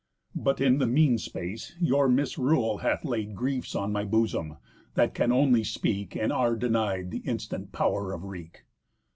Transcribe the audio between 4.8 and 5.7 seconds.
that can only